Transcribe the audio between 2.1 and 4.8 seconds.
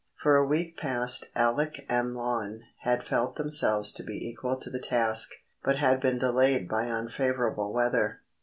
Lon had felt themselves to be equal to